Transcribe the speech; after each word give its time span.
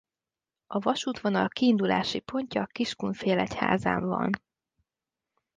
A 0.67 0.79
vasútvonal 0.79 1.47
kiindulási 1.47 2.19
pontja 2.19 2.65
Kiskunfélegyházán 2.65 4.05
van. 4.07 4.29